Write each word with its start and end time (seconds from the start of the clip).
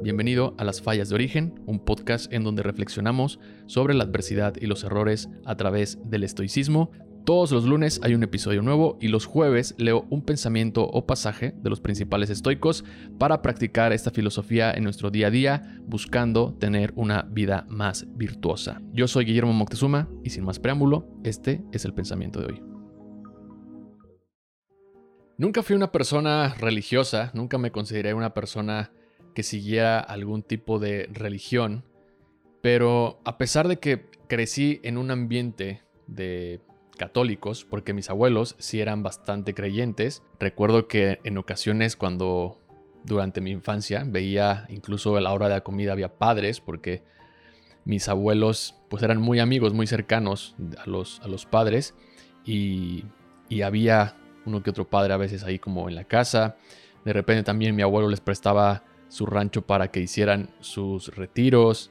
Bienvenido 0.00 0.54
a 0.58 0.64
Las 0.64 0.80
Fallas 0.80 1.08
de 1.08 1.16
Origen, 1.16 1.60
un 1.66 1.80
podcast 1.80 2.32
en 2.32 2.44
donde 2.44 2.62
reflexionamos 2.62 3.40
sobre 3.66 3.94
la 3.94 4.04
adversidad 4.04 4.54
y 4.60 4.66
los 4.66 4.84
errores 4.84 5.28
a 5.44 5.56
través 5.56 5.98
del 6.04 6.22
estoicismo. 6.22 6.92
Todos 7.24 7.50
los 7.50 7.64
lunes 7.64 8.00
hay 8.04 8.14
un 8.14 8.22
episodio 8.22 8.62
nuevo 8.62 8.96
y 9.00 9.08
los 9.08 9.26
jueves 9.26 9.74
leo 9.76 10.06
un 10.08 10.22
pensamiento 10.22 10.84
o 10.84 11.04
pasaje 11.04 11.52
de 11.60 11.68
los 11.68 11.80
principales 11.80 12.30
estoicos 12.30 12.84
para 13.18 13.42
practicar 13.42 13.92
esta 13.92 14.12
filosofía 14.12 14.70
en 14.70 14.84
nuestro 14.84 15.10
día 15.10 15.26
a 15.26 15.30
día, 15.30 15.80
buscando 15.82 16.54
tener 16.54 16.92
una 16.94 17.22
vida 17.22 17.66
más 17.68 18.06
virtuosa. 18.16 18.80
Yo 18.92 19.08
soy 19.08 19.24
Guillermo 19.24 19.52
Moctezuma 19.52 20.08
y 20.22 20.30
sin 20.30 20.44
más 20.44 20.60
preámbulo, 20.60 21.08
este 21.24 21.64
es 21.72 21.84
el 21.84 21.92
pensamiento 21.92 22.38
de 22.40 22.46
hoy. 22.46 22.62
Nunca 25.38 25.64
fui 25.64 25.74
una 25.74 25.90
persona 25.90 26.54
religiosa, 26.54 27.32
nunca 27.34 27.58
me 27.58 27.72
consideré 27.72 28.14
una 28.14 28.32
persona 28.32 28.92
que 29.38 29.44
siguiera 29.44 30.00
algún 30.00 30.42
tipo 30.42 30.80
de 30.80 31.08
religión, 31.12 31.84
pero 32.60 33.20
a 33.24 33.38
pesar 33.38 33.68
de 33.68 33.78
que 33.78 34.06
crecí 34.26 34.80
en 34.82 34.98
un 34.98 35.12
ambiente 35.12 35.84
de 36.08 36.60
católicos, 36.96 37.64
porque 37.64 37.92
mis 37.94 38.10
abuelos 38.10 38.56
sí 38.58 38.80
eran 38.80 39.04
bastante 39.04 39.54
creyentes, 39.54 40.24
recuerdo 40.40 40.88
que 40.88 41.20
en 41.22 41.38
ocasiones 41.38 41.94
cuando 41.94 42.58
durante 43.04 43.40
mi 43.40 43.52
infancia 43.52 44.02
veía 44.04 44.66
incluso 44.70 45.16
a 45.16 45.20
la 45.20 45.32
hora 45.32 45.46
de 45.46 45.54
la 45.54 45.60
comida 45.60 45.92
había 45.92 46.18
padres, 46.18 46.58
porque 46.58 47.04
mis 47.84 48.08
abuelos 48.08 48.74
pues 48.90 49.04
eran 49.04 49.20
muy 49.20 49.38
amigos, 49.38 49.72
muy 49.72 49.86
cercanos 49.86 50.56
a 50.84 50.90
los, 50.90 51.20
a 51.20 51.28
los 51.28 51.46
padres, 51.46 51.94
y, 52.44 53.04
y 53.48 53.62
había 53.62 54.16
uno 54.46 54.64
que 54.64 54.70
otro 54.70 54.90
padre 54.90 55.14
a 55.14 55.16
veces 55.16 55.44
ahí 55.44 55.60
como 55.60 55.88
en 55.88 55.94
la 55.94 56.02
casa. 56.02 56.56
De 57.04 57.12
repente 57.12 57.44
también 57.44 57.76
mi 57.76 57.82
abuelo 57.82 58.08
les 58.08 58.20
prestaba 58.20 58.82
su 59.08 59.26
rancho 59.26 59.62
para 59.62 59.90
que 59.90 60.00
hicieran 60.00 60.50
sus 60.60 61.14
retiros. 61.14 61.90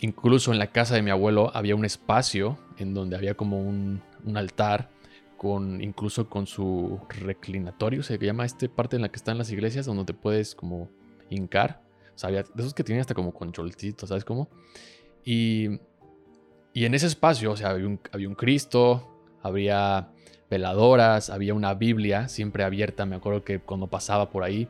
Incluso 0.00 0.52
en 0.52 0.58
la 0.58 0.68
casa 0.68 0.94
de 0.94 1.02
mi 1.02 1.10
abuelo 1.10 1.50
había 1.54 1.76
un 1.76 1.84
espacio 1.84 2.58
en 2.78 2.94
donde 2.94 3.16
había 3.16 3.34
como 3.34 3.60
un, 3.60 4.02
altar 4.34 4.90
con 5.36 5.82
incluso 5.82 6.28
con 6.28 6.46
su 6.46 7.00
reclinatorio, 7.08 8.02
se 8.02 8.18
llama 8.18 8.44
esta 8.44 8.68
parte 8.68 8.96
en 8.96 9.02
la 9.02 9.08
que 9.08 9.16
están 9.16 9.38
las 9.38 9.50
iglesias 9.50 9.86
donde 9.86 10.04
te 10.04 10.14
puedes 10.14 10.54
como 10.54 10.90
hincar. 11.30 11.82
O 12.14 12.18
sea, 12.18 12.30
de 12.30 12.44
esos 12.58 12.74
que 12.74 12.84
tienen 12.84 13.00
hasta 13.00 13.14
como 13.14 13.32
concholcitos, 13.32 14.10
¿sabes 14.10 14.24
cómo? 14.26 14.50
Y, 15.24 15.80
y 16.74 16.84
en 16.84 16.94
ese 16.94 17.06
espacio, 17.06 17.52
o 17.52 17.56
sea, 17.56 17.70
había 17.70 17.86
un, 17.86 18.00
había 18.12 18.28
un 18.28 18.34
Cristo, 18.34 19.22
había 19.42 20.10
veladoras, 20.50 21.30
había 21.30 21.54
una 21.54 21.72
Biblia 21.72 22.28
siempre 22.28 22.64
abierta. 22.64 23.06
Me 23.06 23.16
acuerdo 23.16 23.42
que 23.42 23.60
cuando 23.60 23.86
pasaba 23.86 24.30
por 24.30 24.42
ahí 24.42 24.68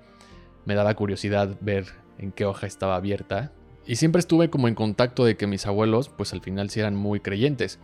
me 0.65 0.75
daba 0.75 0.95
curiosidad 0.95 1.57
ver 1.61 1.87
en 2.19 2.33
qué 2.33 2.45
hoja 2.45 2.67
estaba 2.67 2.97
abierta. 2.97 3.53
Y 3.87 3.97
siempre 3.97 4.21
estuve 4.21 4.51
como 4.51 4.69
en 4.69 4.75
contacto 4.75 5.25
de 5.25 5.37
que 5.37 5.47
mis 5.47 5.67
abuelos, 5.67 6.09
pues 6.09 6.33
al 6.33 6.43
final 6.43 6.71
sí 6.71 6.81
eran 6.81 6.95
muy 6.95 7.21
creyentes. 7.21 7.79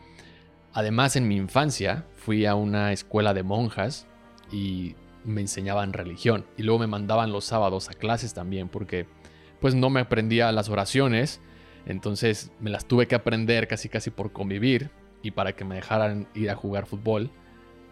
Además, 0.72 1.16
en 1.16 1.26
mi 1.26 1.36
infancia 1.36 2.04
fui 2.16 2.44
a 2.44 2.54
una 2.54 2.92
escuela 2.92 3.32
de 3.32 3.42
monjas 3.42 4.06
y 4.52 4.94
me 5.24 5.40
enseñaban 5.40 5.92
religión. 5.92 6.44
Y 6.56 6.62
luego 6.62 6.80
me 6.80 6.86
mandaban 6.86 7.32
los 7.32 7.44
sábados 7.44 7.88
a 7.88 7.94
clases 7.94 8.34
también 8.34 8.68
porque 8.68 9.06
pues 9.60 9.74
no 9.74 9.90
me 9.90 10.00
aprendía 10.00 10.52
las 10.52 10.68
oraciones. 10.68 11.40
Entonces 11.86 12.52
me 12.60 12.70
las 12.70 12.86
tuve 12.86 13.06
que 13.08 13.14
aprender 13.14 13.68
casi 13.68 13.88
casi 13.88 14.10
por 14.10 14.32
convivir 14.32 14.90
y 15.22 15.30
para 15.30 15.54
que 15.54 15.64
me 15.64 15.76
dejaran 15.76 16.28
ir 16.34 16.50
a 16.50 16.56
jugar 16.56 16.86
fútbol. 16.86 17.30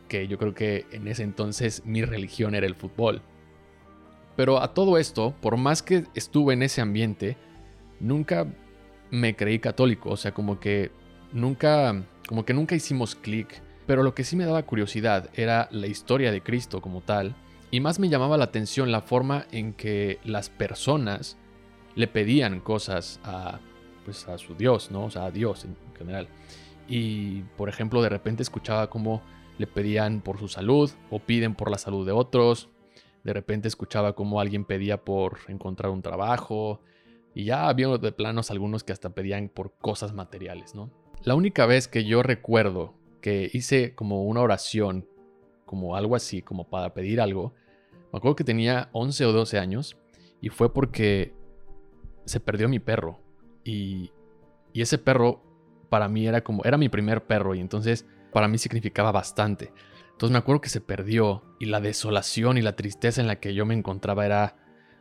Que 0.08 0.28
yo 0.28 0.38
creo 0.38 0.54
que 0.54 0.86
en 0.92 1.08
ese 1.08 1.22
entonces 1.22 1.82
mi 1.86 2.04
religión 2.04 2.54
era 2.54 2.66
el 2.66 2.74
fútbol. 2.74 3.22
Pero 4.36 4.60
a 4.60 4.74
todo 4.74 4.98
esto, 4.98 5.34
por 5.40 5.56
más 5.56 5.82
que 5.82 6.04
estuve 6.14 6.54
en 6.54 6.62
ese 6.62 6.80
ambiente, 6.80 7.36
nunca 8.00 8.46
me 9.10 9.36
creí 9.36 9.58
católico, 9.58 10.10
o 10.10 10.16
sea, 10.16 10.32
como 10.32 10.58
que 10.58 10.90
nunca 11.32 12.04
como 12.26 12.44
que 12.44 12.54
nunca 12.54 12.74
hicimos 12.74 13.14
clic, 13.14 13.62
pero 13.86 14.02
lo 14.02 14.14
que 14.14 14.24
sí 14.24 14.34
me 14.34 14.46
daba 14.46 14.62
curiosidad 14.62 15.28
era 15.34 15.68
la 15.70 15.86
historia 15.86 16.32
de 16.32 16.42
Cristo 16.42 16.80
como 16.80 17.02
tal, 17.02 17.36
y 17.70 17.80
más 17.80 17.98
me 17.98 18.08
llamaba 18.08 18.38
la 18.38 18.44
atención 18.44 18.92
la 18.92 19.02
forma 19.02 19.46
en 19.50 19.74
que 19.74 20.18
las 20.24 20.48
personas 20.48 21.36
le 21.94 22.08
pedían 22.08 22.60
cosas 22.60 23.20
a 23.24 23.60
pues 24.04 24.28
a 24.28 24.36
su 24.38 24.54
Dios, 24.54 24.90
¿no? 24.90 25.06
O 25.06 25.10
sea, 25.10 25.24
a 25.24 25.30
Dios 25.30 25.64
en 25.64 25.76
general. 25.96 26.28
Y 26.88 27.42
por 27.56 27.68
ejemplo, 27.68 28.02
de 28.02 28.10
repente 28.10 28.42
escuchaba 28.42 28.90
cómo 28.90 29.22
le 29.58 29.66
pedían 29.66 30.20
por 30.20 30.38
su 30.38 30.48
salud 30.48 30.90
o 31.10 31.20
piden 31.20 31.54
por 31.54 31.70
la 31.70 31.78
salud 31.78 32.04
de 32.04 32.12
otros, 32.12 32.68
de 33.24 33.32
repente 33.32 33.68
escuchaba 33.68 34.14
como 34.14 34.38
alguien 34.38 34.64
pedía 34.64 35.02
por 35.02 35.38
encontrar 35.48 35.90
un 35.90 36.02
trabajo. 36.02 36.80
Y 37.34 37.46
ya 37.46 37.68
había 37.68 37.88
de 37.88 38.12
planos 38.12 38.50
algunos 38.50 38.84
que 38.84 38.92
hasta 38.92 39.10
pedían 39.10 39.48
por 39.48 39.72
cosas 39.78 40.12
materiales, 40.12 40.74
¿no? 40.74 40.90
La 41.24 41.34
única 41.34 41.66
vez 41.66 41.88
que 41.88 42.04
yo 42.04 42.22
recuerdo 42.22 42.94
que 43.20 43.50
hice 43.52 43.94
como 43.94 44.24
una 44.24 44.42
oración, 44.42 45.08
como 45.64 45.96
algo 45.96 46.14
así, 46.14 46.42
como 46.42 46.68
para 46.68 46.92
pedir 46.92 47.20
algo, 47.20 47.54
me 48.12 48.18
acuerdo 48.18 48.36
que 48.36 48.44
tenía 48.44 48.90
11 48.92 49.24
o 49.24 49.32
12 49.32 49.58
años 49.58 49.96
y 50.40 50.50
fue 50.50 50.72
porque 50.72 51.34
se 52.26 52.38
perdió 52.38 52.68
mi 52.68 52.78
perro. 52.78 53.18
Y, 53.64 54.12
y 54.74 54.82
ese 54.82 54.98
perro 54.98 55.42
para 55.88 56.08
mí 56.08 56.26
era 56.26 56.44
como, 56.44 56.62
era 56.64 56.76
mi 56.76 56.90
primer 56.90 57.24
perro 57.24 57.54
y 57.54 57.60
entonces 57.60 58.06
para 58.32 58.46
mí 58.46 58.58
significaba 58.58 59.10
bastante. 59.10 59.72
Entonces 60.14 60.32
me 60.32 60.38
acuerdo 60.38 60.60
que 60.60 60.68
se 60.68 60.80
perdió 60.80 61.42
y 61.58 61.66
la 61.66 61.80
desolación 61.80 62.56
y 62.56 62.62
la 62.62 62.76
tristeza 62.76 63.20
en 63.20 63.26
la 63.26 63.40
que 63.40 63.52
yo 63.52 63.66
me 63.66 63.74
encontraba 63.74 64.24
era, 64.24 64.56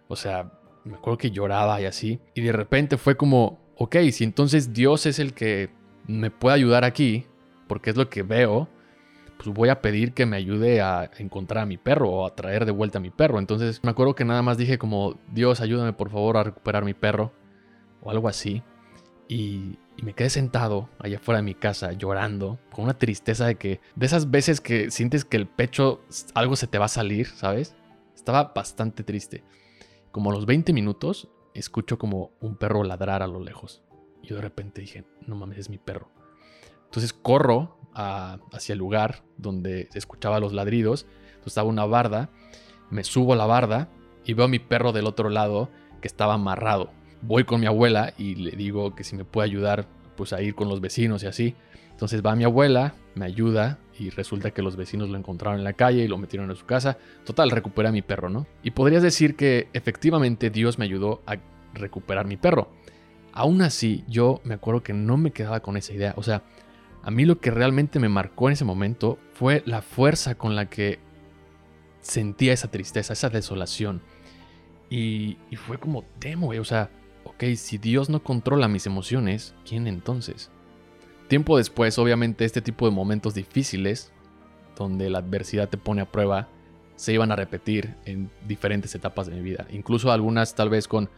o 0.08 0.16
sea, 0.16 0.52
me 0.84 0.96
acuerdo 0.96 1.20
que 1.20 1.32
lloraba 1.32 1.80
y 1.80 1.86
así. 1.86 2.20
Y 2.34 2.42
de 2.42 2.52
repente 2.52 2.98
fue 2.98 3.16
como, 3.16 3.60
ok, 3.78 3.98
si 4.12 4.24
entonces 4.24 4.74
Dios 4.74 5.06
es 5.06 5.20
el 5.20 5.34
que 5.34 5.70
me 6.08 6.32
puede 6.32 6.56
ayudar 6.56 6.84
aquí, 6.84 7.26
porque 7.68 7.92
es 7.92 7.96
lo 7.96 8.10
que 8.10 8.24
veo, 8.24 8.68
pues 9.38 9.50
voy 9.50 9.70
a 9.70 9.82
pedir 9.82 10.14
que 10.14 10.26
me 10.26 10.38
ayude 10.38 10.82
a 10.82 11.12
encontrar 11.20 11.64
a 11.64 11.66
mi 11.68 11.78
perro 11.78 12.10
o 12.10 12.26
a 12.26 12.34
traer 12.34 12.66
de 12.66 12.72
vuelta 12.72 12.98
a 12.98 13.02
mi 13.02 13.12
perro. 13.12 13.38
Entonces 13.38 13.82
me 13.84 13.92
acuerdo 13.92 14.16
que 14.16 14.26
nada 14.26 14.42
más 14.42 14.58
dije 14.58 14.80
como, 14.80 15.20
Dios, 15.32 15.62
ayúdame 15.62 15.94
por 15.94 16.10
favor 16.10 16.38
a 16.38 16.44
recuperar 16.44 16.86
mi 16.86 16.96
perro 16.96 17.32
o 18.02 18.10
algo 18.10 18.28
así. 18.28 18.64
Y, 19.28 19.78
me 20.04 20.14
quedé 20.14 20.30
sentado 20.30 20.90
allá 21.00 21.18
afuera 21.18 21.38
de 21.38 21.44
mi 21.44 21.56
casa 21.56 21.94
llorando, 21.94 22.60
con 22.72 22.86
una 22.86 22.98
tristeza 22.98 23.46
de 23.46 23.56
que, 23.56 23.80
de 23.96 24.06
esas 24.06 24.30
veces 24.30 24.62
que 24.62 24.92
sientes 24.92 25.26
que 25.26 25.38
el 25.38 25.48
pecho 25.48 26.02
algo 26.34 26.56
se 26.56 26.68
te 26.68 26.78
va 26.78 26.86
a 26.86 26.90
salir, 26.90 27.28
¿sabes? 27.28 27.76
Estaba 28.16 28.52
bastante 28.56 29.04
triste. 29.04 29.44
Como 30.12 30.32
a 30.32 30.34
los 30.34 30.46
20 30.46 30.74
minutos, 30.74 31.30
escucho 31.54 31.98
como 31.98 32.32
un 32.42 32.56
perro 32.56 32.84
ladrar 32.84 33.24
a 33.24 33.28
lo 33.28 33.40
lejos. 33.40 33.82
Y 34.22 34.28
yo 34.28 34.36
de 34.36 34.42
repente 34.42 34.82
dije, 34.82 35.06
no 35.26 35.36
mames, 35.36 35.58
es 35.58 35.70
mi 35.70 35.78
perro. 35.78 36.10
Entonces 36.86 37.14
corro 37.14 37.78
hacia 37.94 38.74
el 38.74 38.80
lugar 38.80 39.24
donde 39.38 39.88
se 39.92 40.00
escuchaba 40.00 40.40
los 40.40 40.54
ladridos. 40.54 41.06
Entonces 41.26 41.48
estaba 41.54 41.70
una 41.70 41.86
barda, 41.86 42.30
me 42.90 43.04
subo 43.04 43.34
a 43.34 43.36
la 43.36 43.46
barda 43.46 43.90
y 44.26 44.34
veo 44.34 44.46
a 44.46 44.50
mi 44.50 44.60
perro 44.60 44.92
del 44.92 45.08
otro 45.08 45.30
lado 45.30 45.70
que 46.02 46.08
estaba 46.08 46.36
amarrado 46.36 46.92
voy 47.26 47.44
con 47.44 47.60
mi 47.60 47.66
abuela 47.66 48.14
y 48.18 48.36
le 48.36 48.52
digo 48.52 48.96
que 48.96 49.04
si 49.04 49.16
me 49.16 49.26
puede 49.26 49.48
ayudar 49.50 49.88
pues 50.16 50.34
a 50.34 50.42
ir 50.42 50.56
con 50.56 50.70
los 50.70 50.82
vecinos 50.82 51.24
y 51.24 51.28
así. 51.28 51.56
Entonces 51.92 52.22
va 52.26 52.36
mi 52.36 52.44
abuela, 52.44 52.96
me 53.16 53.26
ayuda 53.26 53.80
y 53.98 54.10
resulta 54.10 54.52
que 54.52 54.62
los 54.62 54.76
vecinos 54.76 55.10
lo 55.10 55.18
encontraron 55.18 55.60
en 55.60 55.64
la 55.64 55.74
calle 55.74 56.04
y 56.04 56.08
lo 56.08 56.18
metieron 56.18 56.50
en 56.50 56.56
su 56.56 56.66
casa. 56.66 56.98
Total, 57.26 57.52
recupera 57.52 57.90
a 57.90 57.92
mi 57.92 58.02
perro, 58.02 58.30
¿no? 58.30 58.48
Y 58.64 58.72
podrías 58.72 59.04
decir 59.04 59.36
que 59.36 59.68
efectivamente 59.74 60.50
Dios 60.50 60.80
me 60.80 60.86
ayudó 60.86 61.22
a 61.26 61.38
recuperar 61.74 62.26
mi 62.26 62.38
perro. 62.38 62.70
Aún 63.32 63.62
así, 63.62 64.04
yo 64.08 64.42
me 64.44 64.56
acuerdo 64.56 64.84
que 64.84 64.94
no 64.94 65.18
me 65.18 65.32
quedaba 65.32 65.62
con 65.62 65.78
esa 65.78 65.94
idea. 65.94 66.14
O 66.18 66.24
sea, 66.24 66.44
a 67.04 67.12
mí 67.12 67.26
lo 67.26 67.40
que 67.40 67.52
realmente 67.52 68.00
me 68.00 68.10
marcó 68.10 68.48
en 68.48 68.54
ese 68.54 68.66
momento 68.66 69.20
fue 69.34 69.64
la 69.66 69.82
fuerza 69.82 70.36
con 70.36 70.56
la 70.56 70.70
que 70.70 71.00
sentía 72.02 72.54
esa 72.54 72.70
tristeza, 72.70 73.14
esa 73.14 73.30
desolación. 73.30 74.02
Y, 74.90 75.38
fue 75.56 75.80
como, 75.80 76.06
demo, 76.20 76.48
güey. 76.48 76.60
O 76.60 76.66
sea, 76.66 76.92
ok, 77.24 77.44
si 77.56 77.78
Dios 77.78 78.10
no 78.10 78.24
controla 78.24 78.68
mis 78.68 78.86
emociones, 78.86 79.56
¿quién 79.68 79.88
entonces? 79.88 80.52
Tiempo 81.28 81.58
después, 81.58 81.98
obviamente, 81.98 82.46
este 82.46 82.62
tipo 82.62 82.86
de 82.86 82.92
momentos 82.92 83.34
difíciles, 83.34 84.12
donde 84.76 85.10
la 85.10 85.20
adversidad 85.20 85.70
te 85.70 85.78
pone 85.78 86.02
a 86.02 86.12
prueba, 86.12 86.50
se 86.96 87.14
iban 87.14 87.32
a 87.32 87.36
repetir 87.36 87.96
en 88.06 88.30
diferentes 88.48 88.94
etapas 88.96 89.28
de 89.28 89.36
mi 89.36 89.42
vida. 89.42 89.66
Incluso 89.72 90.12
algunas 90.12 90.56
tal 90.56 90.70
vez 90.70 90.88
con, 90.88 91.10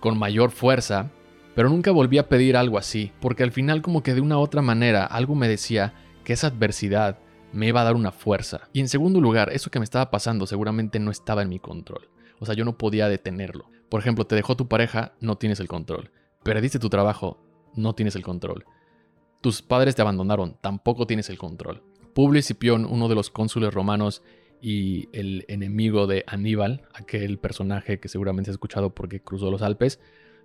con 0.00 0.18
mayor 0.18 0.50
fuerza, 0.50 1.10
pero 1.54 1.68
nunca 1.68 1.90
volví 1.90 2.18
a 2.18 2.28
pedir 2.28 2.56
algo 2.56 2.78
así, 2.78 3.12
porque 3.20 3.42
al 3.42 3.52
final 3.52 3.82
como 3.82 4.02
que 4.02 4.14
de 4.14 4.20
una 4.20 4.38
u 4.38 4.40
otra 4.40 4.62
manera 4.62 5.04
algo 5.04 5.34
me 5.34 5.48
decía 5.48 5.94
que 6.24 6.34
esa 6.34 6.48
adversidad 6.48 7.18
me 7.52 7.66
iba 7.66 7.80
a 7.80 7.84
dar 7.84 7.96
una 7.96 8.12
fuerza. 8.12 8.68
Y 8.72 8.80
en 8.80 8.88
segundo 8.88 9.20
lugar, 9.20 9.50
eso 9.52 9.70
que 9.70 9.78
me 9.78 9.84
estaba 9.84 10.10
pasando 10.10 10.46
seguramente 10.46 11.00
no 11.00 11.10
estaba 11.10 11.42
en 11.42 11.48
mi 11.48 11.58
control. 11.58 12.08
O 12.38 12.46
sea, 12.46 12.54
yo 12.54 12.64
no 12.64 12.78
podía 12.78 13.08
detenerlo. 13.08 13.70
Por 13.88 14.00
ejemplo, 14.00 14.26
te 14.26 14.36
dejó 14.36 14.56
tu 14.56 14.68
pareja, 14.68 15.14
no 15.20 15.36
tienes 15.36 15.60
el 15.60 15.68
control. 15.68 16.10
Perdiste 16.42 16.78
tu 16.78 16.88
trabajo, 16.88 17.42
no 17.74 17.94
tienes 17.94 18.16
el 18.16 18.22
control. 18.22 18.64
Tus 19.40 19.62
padres 19.62 19.94
te 19.94 20.02
abandonaron, 20.02 20.56
tampoco 20.60 21.06
tienes 21.06 21.30
el 21.30 21.38
control. 21.38 21.82
Publio 22.14 22.40
Escipión, 22.40 22.84
uno 22.84 23.08
de 23.08 23.14
los 23.14 23.30
cónsules 23.30 23.72
romanos, 23.72 24.22
y 24.60 25.08
el 25.12 25.44
enemigo 25.48 26.06
de 26.06 26.24
Aníbal, 26.26 26.82
aquel 26.92 27.38
personaje 27.38 28.00
que 28.00 28.08
seguramente 28.08 28.50
has 28.50 28.54
escuchado 28.54 28.94
porque 28.94 29.20
cruzó 29.20 29.50
los 29.50 29.62
Alpes, 29.62 30.00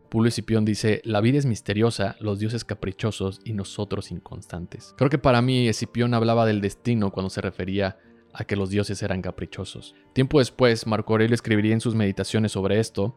Publio 0.09 0.29
Escipión 0.29 0.63
dice, 0.63 1.01
la 1.05 1.21
vida 1.21 1.39
es 1.39 1.47
misteriosa, 1.47 2.15
los 2.19 2.37
dioses 2.37 2.65
caprichosos 2.65 3.41
y 3.43 3.53
nosotros 3.53 4.11
inconstantes. 4.11 4.93
Creo 4.95 5.09
que 5.09 5.17
para 5.17 5.41
mí 5.41 5.67
Escipión 5.67 6.13
hablaba 6.13 6.45
del 6.45 6.61
destino 6.61 7.11
cuando 7.11 7.31
se 7.31 7.41
refería 7.41 7.97
a 8.33 8.43
que 8.43 8.55
los 8.55 8.69
dioses 8.69 9.01
eran 9.03 9.21
caprichosos. 9.21 9.95
Tiempo 10.13 10.39
después, 10.39 10.87
Marco 10.87 11.13
Aurelio 11.13 11.35
escribiría 11.35 11.73
en 11.73 11.81
sus 11.81 11.95
meditaciones 11.95 12.51
sobre 12.51 12.79
esto 12.79 13.15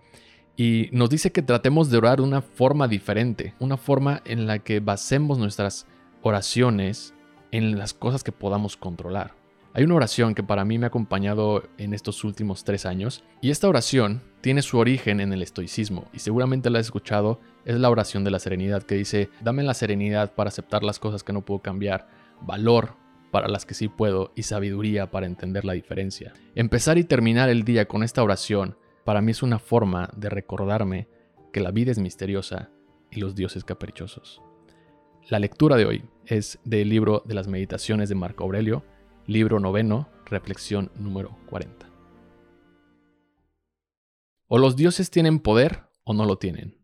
y 0.56 0.88
nos 0.92 1.10
dice 1.10 1.32
que 1.32 1.42
tratemos 1.42 1.90
de 1.90 1.98
orar 1.98 2.18
de 2.18 2.24
una 2.24 2.42
forma 2.42 2.88
diferente, 2.88 3.54
una 3.58 3.76
forma 3.76 4.22
en 4.24 4.46
la 4.46 4.58
que 4.58 4.80
basemos 4.80 5.38
nuestras 5.38 5.86
oraciones 6.22 7.14
en 7.50 7.78
las 7.78 7.94
cosas 7.94 8.24
que 8.24 8.32
podamos 8.32 8.76
controlar. 8.76 9.34
Hay 9.74 9.84
una 9.84 9.96
oración 9.96 10.34
que 10.34 10.42
para 10.42 10.64
mí 10.64 10.78
me 10.78 10.86
ha 10.86 10.88
acompañado 10.88 11.62
en 11.76 11.92
estos 11.92 12.24
últimos 12.24 12.64
tres 12.64 12.86
años 12.86 13.22
y 13.42 13.50
esta 13.50 13.68
oración 13.68 14.22
tiene 14.40 14.62
su 14.62 14.78
origen 14.78 15.20
en 15.20 15.34
el 15.34 15.42
estoicismo 15.42 16.06
y 16.14 16.20
seguramente 16.20 16.70
la 16.70 16.78
has 16.78 16.86
escuchado, 16.86 17.40
es 17.66 17.76
la 17.76 17.90
oración 17.90 18.24
de 18.24 18.30
la 18.30 18.38
serenidad 18.38 18.84
que 18.84 18.94
dice, 18.94 19.28
dame 19.42 19.62
la 19.62 19.74
serenidad 19.74 20.34
para 20.34 20.48
aceptar 20.48 20.82
las 20.82 20.98
cosas 20.98 21.22
que 21.22 21.34
no 21.34 21.44
puedo 21.44 21.60
cambiar, 21.60 22.08
valor 22.40 22.96
para 23.30 23.48
las 23.48 23.66
que 23.66 23.74
sí 23.74 23.88
puedo 23.88 24.32
y 24.34 24.42
sabiduría 24.42 25.10
para 25.10 25.26
entender 25.26 25.64
la 25.64 25.72
diferencia. 25.72 26.32
Empezar 26.54 26.98
y 26.98 27.04
terminar 27.04 27.48
el 27.48 27.64
día 27.64 27.86
con 27.86 28.02
esta 28.02 28.22
oración 28.22 28.76
para 29.04 29.20
mí 29.20 29.30
es 29.32 29.42
una 29.42 29.58
forma 29.58 30.10
de 30.16 30.30
recordarme 30.30 31.08
que 31.52 31.60
la 31.60 31.70
vida 31.70 31.92
es 31.92 31.98
misteriosa 31.98 32.70
y 33.10 33.20
los 33.20 33.34
dioses 33.34 33.64
caprichosos. 33.64 34.42
La 35.28 35.38
lectura 35.38 35.76
de 35.76 35.86
hoy 35.86 36.04
es 36.24 36.58
del 36.64 36.88
libro 36.88 37.22
de 37.24 37.34
las 37.34 37.48
meditaciones 37.48 38.08
de 38.08 38.14
Marco 38.14 38.44
Aurelio, 38.44 38.84
libro 39.26 39.58
noveno, 39.60 40.08
reflexión 40.24 40.90
número 40.96 41.36
40. 41.46 41.88
O 44.48 44.58
los 44.58 44.76
dioses 44.76 45.10
tienen 45.10 45.40
poder 45.40 45.84
o 46.04 46.14
no 46.14 46.24
lo 46.24 46.38
tienen. 46.38 46.78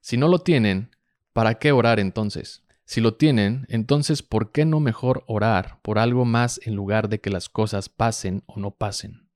Si 0.00 0.16
no 0.16 0.28
lo 0.28 0.38
tienen, 0.38 0.90
¿para 1.32 1.54
qué 1.54 1.72
orar 1.72 1.98
entonces? 1.98 2.64
Si 2.88 3.02
lo 3.02 3.12
tienen, 3.12 3.66
entonces 3.68 4.22
¿por 4.22 4.50
qué 4.50 4.64
no 4.64 4.80
mejor 4.80 5.22
orar 5.26 5.78
por 5.82 5.98
algo 5.98 6.24
más 6.24 6.58
en 6.64 6.74
lugar 6.74 7.10
de 7.10 7.20
que 7.20 7.28
las 7.28 7.50
cosas 7.50 7.90
pasen 7.90 8.42
o 8.46 8.58
no 8.58 8.70
pasen? 8.70 9.28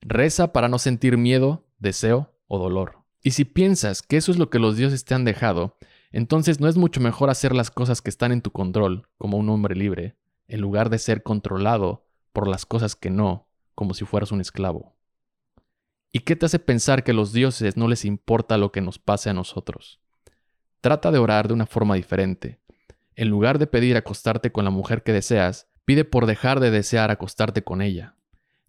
Reza 0.00 0.52
para 0.52 0.68
no 0.68 0.78
sentir 0.78 1.18
miedo, 1.18 1.66
deseo 1.80 2.32
o 2.46 2.56
dolor. 2.56 2.98
Y 3.20 3.32
si 3.32 3.44
piensas 3.44 4.00
que 4.00 4.16
eso 4.16 4.30
es 4.30 4.38
lo 4.38 4.48
que 4.48 4.60
los 4.60 4.76
dioses 4.76 5.04
te 5.04 5.12
han 5.12 5.24
dejado, 5.24 5.76
entonces 6.12 6.60
no 6.60 6.68
es 6.68 6.76
mucho 6.76 7.00
mejor 7.00 7.30
hacer 7.30 7.52
las 7.52 7.72
cosas 7.72 8.00
que 8.00 8.10
están 8.10 8.30
en 8.30 8.42
tu 8.42 8.52
control, 8.52 9.08
como 9.18 9.38
un 9.38 9.48
hombre 9.48 9.74
libre, 9.74 10.14
en 10.46 10.60
lugar 10.60 10.88
de 10.88 10.98
ser 10.98 11.24
controlado 11.24 12.06
por 12.32 12.46
las 12.46 12.64
cosas 12.64 12.94
que 12.94 13.10
no, 13.10 13.48
como 13.74 13.94
si 13.94 14.04
fueras 14.04 14.30
un 14.30 14.40
esclavo. 14.40 14.94
¿Y 16.12 16.20
qué 16.20 16.36
te 16.36 16.46
hace 16.46 16.60
pensar 16.60 17.02
que 17.02 17.10
a 17.10 17.14
los 17.14 17.32
dioses 17.32 17.76
no 17.76 17.88
les 17.88 18.04
importa 18.04 18.56
lo 18.56 18.70
que 18.70 18.82
nos 18.82 19.00
pase 19.00 19.30
a 19.30 19.34
nosotros? 19.34 19.98
Trata 20.80 21.10
de 21.10 21.18
orar 21.18 21.48
de 21.48 21.54
una 21.54 21.66
forma 21.66 21.96
diferente. 21.96 22.60
En 23.16 23.28
lugar 23.28 23.58
de 23.58 23.66
pedir 23.66 23.96
acostarte 23.96 24.50
con 24.50 24.64
la 24.64 24.70
mujer 24.70 25.02
que 25.02 25.12
deseas, 25.12 25.68
pide 25.84 26.04
por 26.04 26.26
dejar 26.26 26.60
de 26.60 26.70
desear 26.70 27.10
acostarte 27.10 27.62
con 27.62 27.82
ella. 27.82 28.16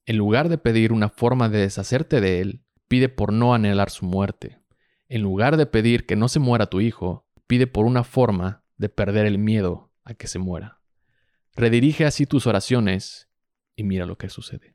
En 0.06 0.18
lugar 0.18 0.50
de 0.50 0.58
pedir 0.58 0.94
una 0.94 1.10
forma 1.10 1.50
de 1.50 1.60
deshacerte 1.60 2.22
de 2.22 2.42
él, 2.42 2.62
pide 2.88 3.10
por 3.10 3.34
no 3.34 3.54
anhelar 3.54 3.90
su 3.90 4.06
muerte. 4.06 4.60
En 5.08 5.22
lugar 5.22 5.58
de 5.58 5.66
pedir 5.66 6.06
que 6.06 6.16
no 6.16 6.28
se 6.30 6.40
muera 6.40 6.68
tu 6.68 6.82
hijo, 6.82 7.28
pide 7.48 7.68
por 7.68 7.86
una 7.86 8.04
forma 8.04 8.64
de 8.78 8.90
perder 8.90 9.26
el 9.26 9.38
miedo 9.38 9.92
a 10.04 10.14
que 10.14 10.28
se 10.28 10.40
muera. 10.40 10.82
Redirige 11.56 12.06
así 12.06 12.26
tus 12.26 12.48
oraciones 12.48 13.30
y 13.76 13.84
mira 13.84 14.06
lo 14.06 14.18
que 14.18 14.30
sucede. 14.30 14.75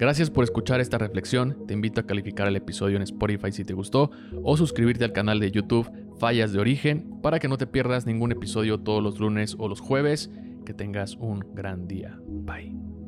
Gracias 0.00 0.30
por 0.30 0.44
escuchar 0.44 0.80
esta 0.80 0.96
reflexión. 0.96 1.66
Te 1.66 1.74
invito 1.74 2.00
a 2.00 2.06
calificar 2.06 2.48
el 2.48 2.56
episodio 2.56 2.96
en 2.96 3.02
Spotify 3.02 3.52
si 3.52 3.66
te 3.66 3.74
gustó 3.74 4.10
o 4.42 4.56
suscribirte 4.56 5.04
al 5.04 5.12
canal 5.12 5.40
de 5.40 5.50
YouTube 5.50 5.90
Fallas 6.18 6.54
de 6.54 6.58
Origen 6.58 7.20
para 7.22 7.38
que 7.38 7.48
no 7.48 7.58
te 7.58 7.66
pierdas 7.66 8.06
ningún 8.06 8.32
episodio 8.32 8.80
todos 8.80 9.02
los 9.02 9.20
lunes 9.20 9.56
o 9.58 9.68
los 9.68 9.80
jueves. 9.80 10.30
Que 10.64 10.72
tengas 10.72 11.16
un 11.16 11.44
gran 11.54 11.86
día. 11.86 12.18
Bye. 12.26 12.99